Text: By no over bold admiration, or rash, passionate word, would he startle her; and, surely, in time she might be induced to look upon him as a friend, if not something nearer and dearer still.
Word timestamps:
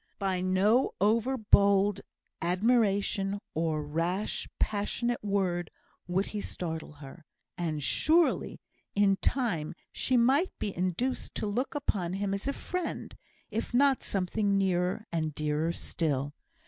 By 0.17 0.41
no 0.41 0.95
over 0.99 1.37
bold 1.37 2.01
admiration, 2.41 3.37
or 3.53 3.83
rash, 3.83 4.47
passionate 4.57 5.23
word, 5.23 5.69
would 6.07 6.25
he 6.25 6.41
startle 6.41 6.93
her; 6.93 7.23
and, 7.55 7.83
surely, 7.83 8.59
in 8.95 9.17
time 9.17 9.75
she 9.91 10.17
might 10.17 10.57
be 10.57 10.75
induced 10.75 11.35
to 11.35 11.45
look 11.45 11.75
upon 11.75 12.13
him 12.13 12.33
as 12.33 12.47
a 12.47 12.53
friend, 12.53 13.15
if 13.51 13.75
not 13.75 14.01
something 14.01 14.57
nearer 14.57 15.05
and 15.11 15.35
dearer 15.35 15.71
still. 15.71 16.33